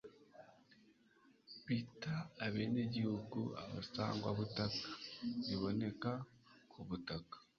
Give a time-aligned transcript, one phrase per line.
[1.65, 2.15] bita
[2.45, 4.87] abenegihugu abasangwabutaka
[5.47, 6.11] (biboneka
[6.71, 7.35] ku butaka